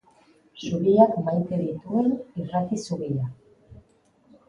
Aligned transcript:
Zubiak 0.67 1.19
maite 1.27 1.61
dituen 1.61 2.11
irrati-zubia. 2.43 3.33